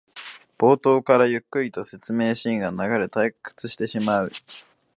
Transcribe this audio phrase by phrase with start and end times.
[0.57, 4.31] 冒頭からゆっくりと説明シーンが流れ退屈してしまう